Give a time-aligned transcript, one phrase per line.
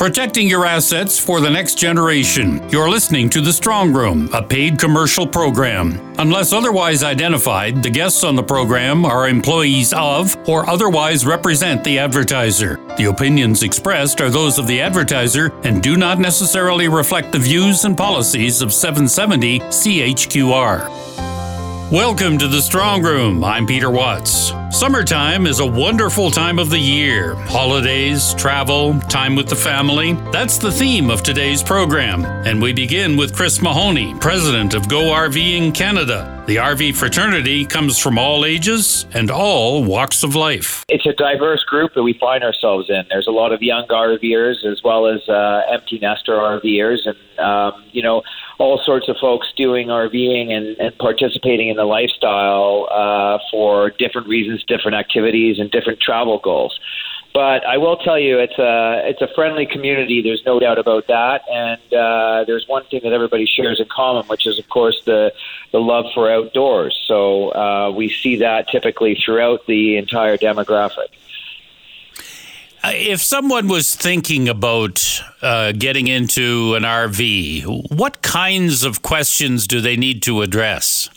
[0.00, 2.66] protecting your assets for the next generation.
[2.70, 6.00] You're listening to The Strong Room, a paid commercial program.
[6.18, 11.98] Unless otherwise identified, the guests on the program are employees of or otherwise represent the
[11.98, 12.80] advertiser.
[12.96, 17.84] The opinions expressed are those of the advertiser and do not necessarily reflect the views
[17.84, 20.88] and policies of 770 CHQR.
[21.92, 23.44] Welcome to the Strong Room.
[23.44, 24.50] I'm Peter Watts.
[24.72, 27.34] Summertime is a wonderful time of the year.
[27.34, 30.12] Holidays, travel, time with the family.
[30.30, 32.24] That's the theme of today's program.
[32.24, 36.40] And we begin with Chris Mahony, president of Go RVing Canada.
[36.46, 40.84] The RV fraternity comes from all ages and all walks of life.
[40.88, 43.04] It's a diverse group that we find ourselves in.
[43.08, 47.84] There's a lot of young RVers as well as uh, empty nester RVers, and um,
[47.92, 48.22] you know
[48.58, 54.28] all sorts of folks doing RVing and, and participating in the lifestyle uh, for different
[54.28, 56.78] reasons, different activities, and different travel goals.
[57.32, 60.20] But I will tell you, it's a it's a friendly community.
[60.20, 61.42] There's no doubt about that.
[61.48, 65.32] And uh, there's one thing that everybody shares in common, which is, of course, the
[65.70, 66.98] the love for outdoors.
[67.06, 71.08] So uh, we see that typically throughout the entire demographic.
[72.82, 79.66] Uh, if someone was thinking about uh, getting into an RV, what kinds of questions
[79.66, 81.10] do they need to address?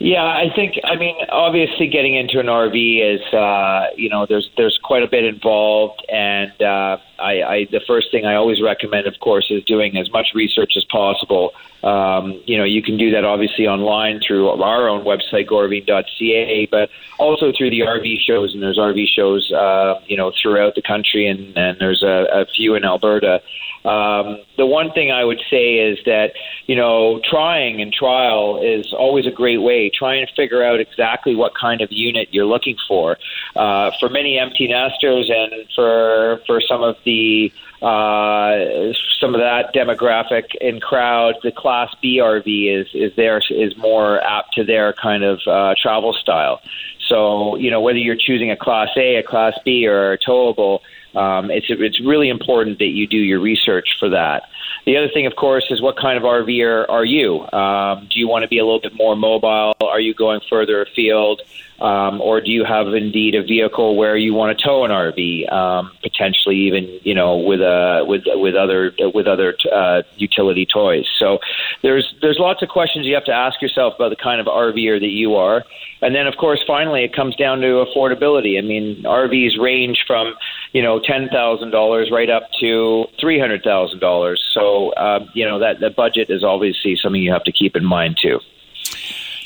[0.00, 0.74] Yeah, I think.
[0.84, 5.06] I mean, obviously, getting into an RV is, uh, you know, there's there's quite a
[5.06, 9.62] bit involved, and uh, I, I the first thing I always recommend, of course, is
[9.64, 11.52] doing as much research as possible.
[11.84, 16.88] Um, you know, you can do that obviously online through our own website, gorving.ca, but
[17.18, 21.26] also through the RV shows, and there's RV shows, uh, you know, throughout the country,
[21.28, 23.42] and, and there's a, a few in Alberta.
[23.84, 26.32] Um, the one thing I would say is that,
[26.66, 29.90] you know, trying and trial is always a great way.
[29.90, 33.18] Trying to figure out exactly what kind of unit you're looking for.
[33.54, 39.74] Uh, for many empty nesters and for, for some of the uh, some of that
[39.74, 44.94] demographic in crowd, the Class B RV is is there is more apt to their
[44.94, 46.62] kind of uh, travel style.
[47.08, 50.80] So you know whether you're choosing a Class A, a Class B, or a towable,
[51.14, 54.48] um, it's it's really important that you do your research for that.
[54.84, 57.40] The other thing, of course, is what kind of RVer are you?
[57.52, 59.74] Um, do you want to be a little bit more mobile?
[59.80, 61.40] Are you going further afield?
[61.80, 65.52] Um, or do you have indeed a vehicle where you want to tow an RV,
[65.52, 71.04] um, potentially even you know with a with with other with other uh, utility toys?
[71.18, 71.40] So
[71.82, 75.00] there's there's lots of questions you have to ask yourself about the kind of RVer
[75.00, 75.64] that you are,
[76.00, 78.56] and then of course finally it comes down to affordability.
[78.56, 80.36] I mean RVs range from
[80.74, 84.42] you know ten thousand dollars right up to three hundred thousand dollars.
[84.52, 87.84] So uh, you know that the budget is obviously something you have to keep in
[87.84, 88.40] mind too.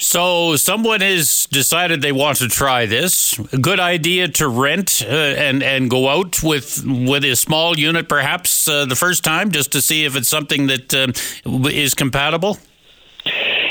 [0.00, 3.36] So someone has decided they want to try this.
[3.60, 8.66] Good idea to rent uh, and and go out with with a small unit, perhaps
[8.66, 12.56] uh, the first time, just to see if it's something that uh, is compatible.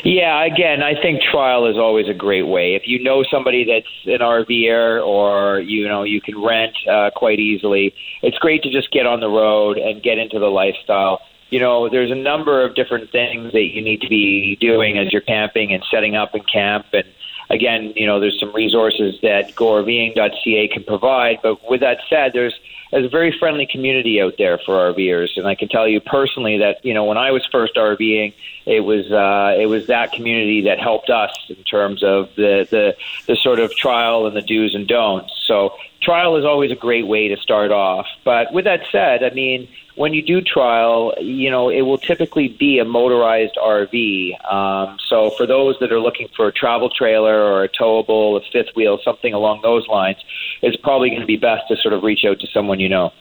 [0.04, 2.76] Yeah, again, I think trial is always a great way.
[2.76, 7.40] If you know somebody that's an RVer or you know you can rent uh, quite
[7.40, 11.20] easily, it's great to just get on the road and get into the lifestyle
[11.50, 15.14] you know, there's a number of different things that you need to be doing as
[15.14, 16.88] you're camping and setting up in camp.
[16.92, 17.06] And
[17.50, 21.40] again, you know, there's some resources that gorving.ca can provide.
[21.42, 22.58] But with that said, there's
[22.92, 26.60] there's a very friendly community out there for RVers, and I can tell you personally
[26.60, 28.34] that you know when I was first RVing,
[28.66, 32.96] it was uh, it was that community that helped us in terms of the the
[33.28, 35.34] the sort of trial and the do's and don'ts.
[35.48, 38.06] So trial is always a great way to start off.
[38.24, 42.50] But with that said, I mean when you do trial, you know, it will typically
[42.50, 44.52] be a motorized RV.
[44.52, 48.42] Um, so for those that are looking for a travel trailer or a towable, a
[48.52, 50.18] fifth wheel, something along those lines,
[50.62, 53.12] it's probably going to be best to sort of reach out to someone you know.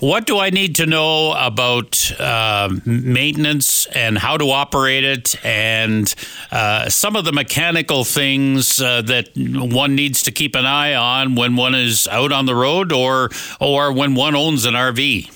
[0.00, 6.12] What do I need to know about uh, maintenance and how to operate it, and
[6.50, 11.34] uh, some of the mechanical things uh, that one needs to keep an eye on
[11.34, 13.30] when one is out on the road, or
[13.60, 15.30] or when one owns an RV?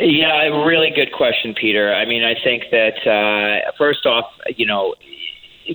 [0.00, 1.92] Yeah, a really good question, Peter.
[1.92, 4.94] I mean, I think that uh, first off, you know,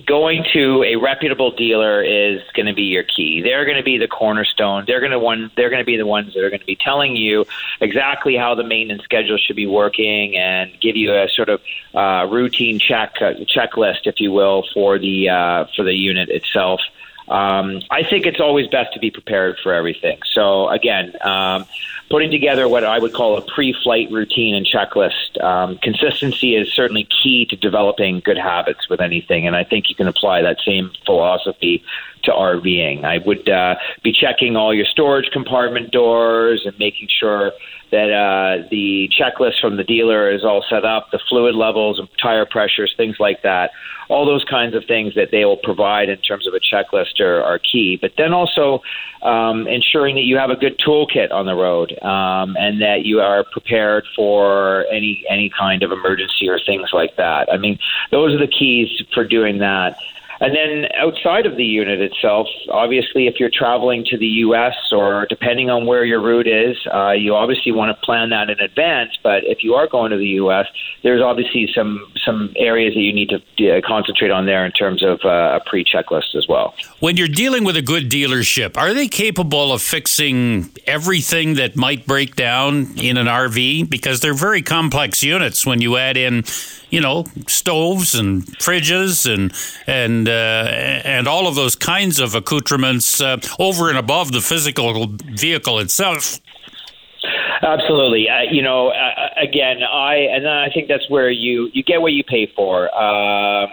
[0.06, 3.42] going to a reputable dealer is going to be your key.
[3.42, 4.84] They're going to be the cornerstone.
[4.86, 5.50] They're going to one.
[5.56, 7.46] They're going to be the ones that are going to be telling you
[7.80, 11.60] exactly how the maintenance schedule should be working and give you a sort of
[11.94, 16.80] uh, routine check uh, checklist, if you will, for the uh, for the unit itself.
[17.28, 20.18] Um, I think it's always best to be prepared for everything.
[20.34, 21.64] So again, um,
[22.10, 25.42] putting together what I would call a pre-flight routine and checklist.
[25.42, 29.94] Um, consistency is certainly key to developing good habits with anything, and I think you
[29.94, 31.82] can apply that same philosophy
[32.24, 33.04] to RVing.
[33.04, 37.52] I would uh, be checking all your storage compartment doors and making sure
[37.94, 42.44] that uh, the checklist from the dealer is all set up, the fluid levels, tire
[42.44, 43.70] pressures, things like that.
[44.08, 47.40] All those kinds of things that they will provide in terms of a checklist are,
[47.40, 47.96] are key.
[48.00, 48.82] But then also
[49.22, 53.20] um, ensuring that you have a good toolkit on the road um, and that you
[53.20, 57.48] are prepared for any any kind of emergency or things like that.
[57.50, 57.78] I mean,
[58.10, 59.96] those are the keys for doing that.
[60.44, 64.74] And then outside of the unit itself, obviously, if you're traveling to the U.S.
[64.92, 68.60] or depending on where your route is, uh, you obviously want to plan that in
[68.60, 69.12] advance.
[69.22, 70.66] But if you are going to the U.S.,
[71.02, 73.38] there's obviously some some areas that you need to
[73.70, 76.74] uh, concentrate on there in terms of uh, a pre checklist as well.
[77.00, 82.06] When you're dealing with a good dealership, are they capable of fixing everything that might
[82.06, 83.88] break down in an RV?
[83.88, 86.44] Because they're very complex units when you add in
[86.94, 89.52] you know, stoves and fridges and
[89.88, 90.32] and uh,
[91.04, 96.40] and all of those kinds of accoutrements uh, over and above the physical vehicle itself.
[97.62, 98.28] Absolutely.
[98.28, 102.12] Uh, you know, uh, again, I and I think that's where you you get what
[102.12, 102.94] you pay for.
[102.94, 103.70] Um,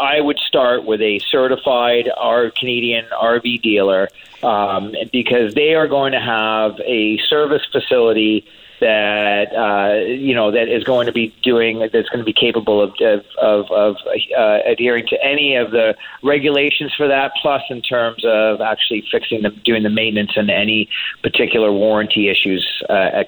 [0.00, 4.08] I would start with a certified our Canadian RV dealer
[4.42, 8.46] um, because they are going to have a service facility
[8.84, 12.82] that uh, you know that is going to be doing that's going to be capable
[12.82, 13.96] of of, of, of
[14.36, 19.40] uh, adhering to any of the regulations for that, plus in terms of actually fixing
[19.40, 20.88] them, doing the maintenance and any
[21.22, 23.22] particular warranty issues, uh.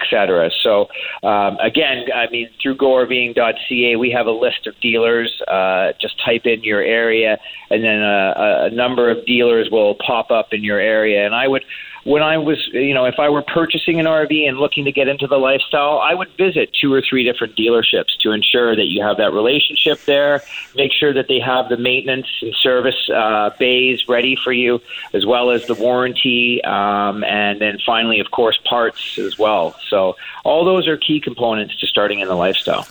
[0.61, 0.87] So
[1.23, 5.41] um, again, I mean through GoRVing.ca, we have a list of dealers.
[5.47, 7.39] Uh, just type in your area,
[7.71, 11.25] and then a, a number of dealers will pop up in your area.
[11.25, 11.63] And I would
[12.07, 15.09] when I was, you know, if I were purchasing an RV and looking to get
[15.09, 19.03] into the lifestyle, I would visit two or three different dealerships to ensure that you
[19.03, 20.41] have that relationship there.
[20.73, 24.81] Make sure that they have the maintenance and service uh, bays ready for you,
[25.11, 29.77] as well as the warranty, um, and then finally, of course, parts as well.
[29.89, 30.15] So
[30.45, 32.87] all those are key components to starting in the lifestyle.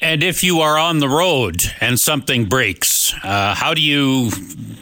[0.00, 4.30] And if you are on the road and something breaks, uh, how do you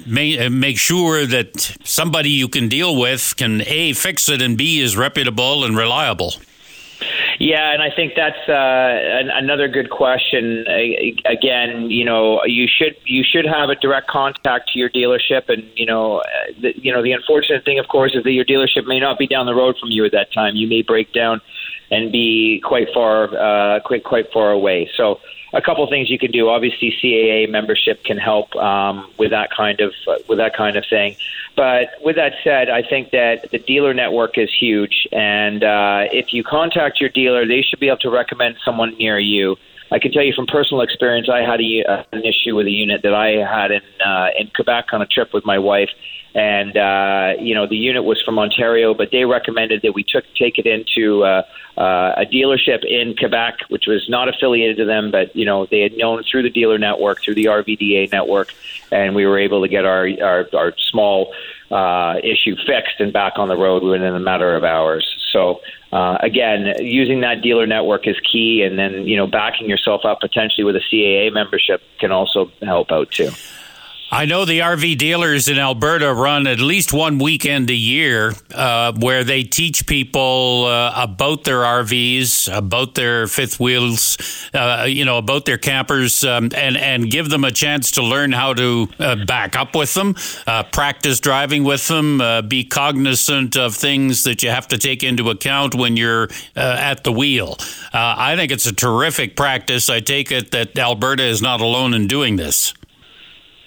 [0.06, 4.80] ma- make sure that somebody you can deal with can A, fix it, and B,
[4.80, 6.34] is reputable and reliable?
[7.38, 10.64] Yeah, and I think that's uh, an, another good question.
[10.66, 15.48] Uh, again, you know, you should you should have a direct contact to your dealership,
[15.48, 16.22] and you know,
[16.60, 19.26] the, you know, the unfortunate thing, of course, is that your dealership may not be
[19.26, 20.56] down the road from you at that time.
[20.56, 21.40] You may break down
[21.90, 24.90] and be quite far, uh, quite quite far away.
[24.96, 25.20] So
[25.52, 26.48] a couple things you can do.
[26.48, 30.84] Obviously, CAA membership can help um, with that kind of uh, with that kind of
[30.88, 31.16] thing.
[31.56, 36.32] But with that said, I think that the dealer network is huge, and uh, if
[36.32, 39.56] you contact your dealer, they should be able to recommend someone near you.
[39.90, 42.70] I can tell you from personal experience, I had a, uh, an issue with a
[42.70, 45.90] unit that I had in uh, in Quebec on a trip with my wife,
[46.34, 50.24] and uh, you know the unit was from Ontario, but they recommended that we took
[50.34, 51.42] take it into uh,
[51.78, 55.80] uh, a dealership in Quebec, which was not affiliated to them, but you know they
[55.80, 58.52] had known through the dealer network, through the RVDA network,
[58.90, 61.32] and we were able to get our our, our small
[61.70, 65.06] uh, issue fixed and back on the road within a matter of hours.
[65.36, 65.60] So
[65.92, 70.20] uh, again, using that dealer network is key, and then you know backing yourself up
[70.20, 73.30] potentially with a CAA membership can also help out too.
[74.08, 78.92] I know the RV dealers in Alberta run at least one weekend a year uh,
[78.92, 84.16] where they teach people uh, about their RVs, about their fifth wheels,
[84.54, 88.30] uh, you know, about their campers, um, and and give them a chance to learn
[88.30, 90.14] how to uh, back up with them,
[90.46, 95.02] uh, practice driving with them, uh, be cognizant of things that you have to take
[95.02, 97.56] into account when you're at the wheel.
[97.92, 99.90] I think it's a terrific practice.
[99.90, 102.72] I take it that Alberta is not alone in doing this.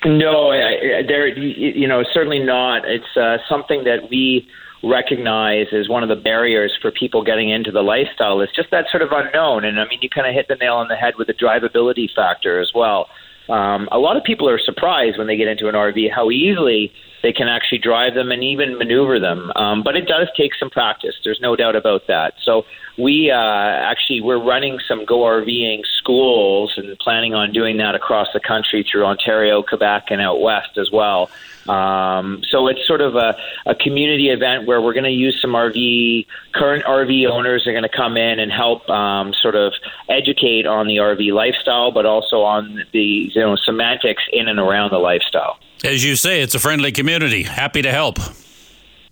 [0.05, 1.27] No, I, I, there.
[1.27, 2.83] You know, certainly not.
[2.85, 4.47] It's uh, something that we
[4.81, 8.39] recognize as one of the barriers for people getting into the lifestyle.
[8.41, 10.75] Is just that sort of unknown, and I mean, you kind of hit the nail
[10.75, 13.07] on the head with the drivability factor as well.
[13.49, 16.91] Um, a lot of people are surprised when they get into an RV how easily
[17.23, 19.51] they can actually drive them and even maneuver them.
[19.55, 21.15] Um, but it does take some practice.
[21.23, 22.33] There's no doubt about that.
[22.45, 22.63] So
[22.97, 28.27] we uh, actually we're running some Go RVing schools and planning on doing that across
[28.33, 31.29] the country through Ontario, Quebec, and out west as well.
[31.67, 35.51] Um, so it's sort of a, a community event where we're going to use some
[35.51, 39.73] RV current RV owners are going to come in and help um, sort of
[40.09, 44.91] educate on the RV lifestyle, but also on the you know semantics in and around
[44.91, 45.59] the lifestyle.
[45.83, 47.43] As you say, it's a friendly community.
[47.43, 48.17] Happy to help.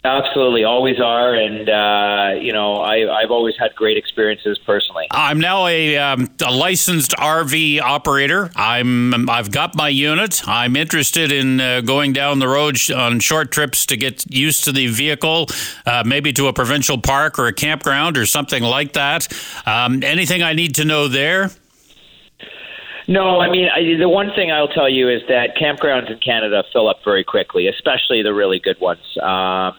[0.08, 5.06] Absolutely, always are, and uh, you know I, have always had great experiences personally.
[5.12, 8.50] I'm now a, um, a, licensed RV operator.
[8.56, 10.48] I'm I've got my unit.
[10.48, 14.64] I'm interested in uh, going down the road sh- on short trips to get used
[14.64, 15.48] to the vehicle,
[15.86, 19.28] uh, maybe to a provincial park or a campground or something like that.
[19.66, 21.52] Um, anything I need to know there?
[23.10, 26.64] No, I mean I, the one thing I'll tell you is that campgrounds in Canada
[26.72, 29.04] fill up very quickly, especially the really good ones.
[29.22, 29.76] Um,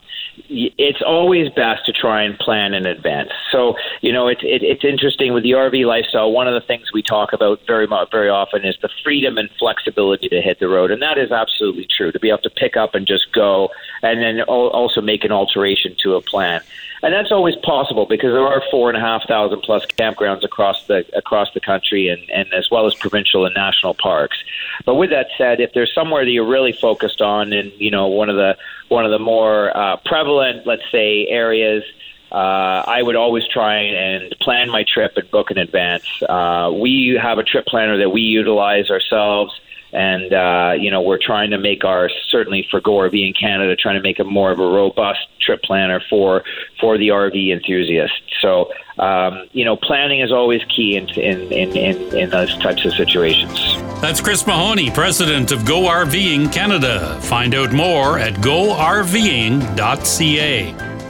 [0.49, 3.31] it's always best to try and plan in advance.
[3.51, 6.33] So you know, it's it, it's interesting with the RV lifestyle.
[6.33, 9.51] One of the things we talk about very much, very often is the freedom and
[9.59, 12.13] flexibility to hit the road, and that is absolutely true.
[12.13, 13.71] To be able to pick up and just go,
[14.03, 16.63] and then also make an alteration to a plan
[17.03, 20.87] and that's always possible because there are four and a half thousand plus campgrounds across
[20.87, 24.37] the across the country, and, and as well as provincial and national parks.
[24.85, 28.09] But with that said, if there's somewhere that you're really focused on, and you know
[28.09, 28.57] one of the
[28.89, 31.85] one of the more uh, prevalent, let's say, areas.
[32.31, 36.05] Uh, I would always try and plan my trip and book in advance.
[36.23, 39.59] Uh, we have a trip planner that we utilize ourselves
[39.93, 43.97] and uh, you know we're trying to make our certainly for Go RVing Canada, trying
[43.97, 46.45] to make a more of a robust trip planner for
[46.81, 48.13] for the RV enthusiast.
[48.41, 52.85] So um, you know, planning is always key in in, in in in those types
[52.85, 53.77] of situations.
[54.01, 57.19] That's Chris Mahony, president of Go RVing Canada.
[57.23, 59.69] Find out more at gorving.ca.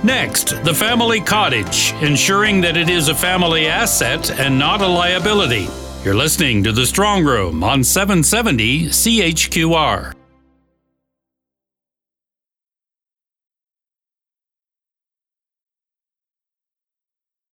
[0.04, 5.68] Next, the family cottage, ensuring that it is a family asset and not a liability.
[6.04, 10.17] You're listening to The Strong Room on 770 CHQR.